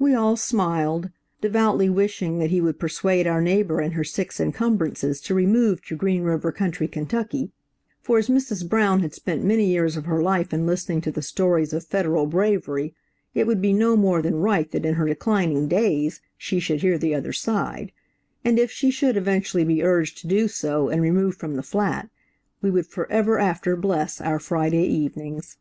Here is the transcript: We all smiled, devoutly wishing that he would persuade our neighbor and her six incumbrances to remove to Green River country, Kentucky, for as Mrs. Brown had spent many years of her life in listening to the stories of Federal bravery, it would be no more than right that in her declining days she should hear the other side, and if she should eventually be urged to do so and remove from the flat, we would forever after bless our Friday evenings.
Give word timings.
We 0.00 0.14
all 0.14 0.36
smiled, 0.36 1.10
devoutly 1.40 1.88
wishing 1.88 2.40
that 2.40 2.50
he 2.50 2.60
would 2.60 2.76
persuade 2.80 3.28
our 3.28 3.40
neighbor 3.40 3.78
and 3.78 3.92
her 3.94 4.02
six 4.02 4.40
incumbrances 4.40 5.20
to 5.20 5.32
remove 5.36 5.80
to 5.84 5.94
Green 5.94 6.24
River 6.24 6.50
country, 6.50 6.88
Kentucky, 6.88 7.52
for 8.02 8.18
as 8.18 8.28
Mrs. 8.28 8.68
Brown 8.68 8.98
had 8.98 9.14
spent 9.14 9.44
many 9.44 9.66
years 9.66 9.96
of 9.96 10.06
her 10.06 10.20
life 10.20 10.52
in 10.52 10.66
listening 10.66 11.00
to 11.02 11.12
the 11.12 11.22
stories 11.22 11.72
of 11.72 11.84
Federal 11.86 12.26
bravery, 12.26 12.96
it 13.32 13.46
would 13.46 13.62
be 13.62 13.72
no 13.72 13.96
more 13.96 14.22
than 14.22 14.40
right 14.40 14.68
that 14.72 14.84
in 14.84 14.94
her 14.94 15.06
declining 15.06 15.68
days 15.68 16.20
she 16.36 16.58
should 16.58 16.80
hear 16.80 16.98
the 16.98 17.14
other 17.14 17.32
side, 17.32 17.92
and 18.44 18.58
if 18.58 18.72
she 18.72 18.90
should 18.90 19.16
eventually 19.16 19.62
be 19.62 19.84
urged 19.84 20.18
to 20.18 20.26
do 20.26 20.48
so 20.48 20.88
and 20.88 21.00
remove 21.00 21.36
from 21.36 21.54
the 21.54 21.62
flat, 21.62 22.10
we 22.60 22.72
would 22.72 22.86
forever 22.88 23.38
after 23.38 23.76
bless 23.76 24.20
our 24.20 24.40
Friday 24.40 24.84
evenings. 24.88 25.58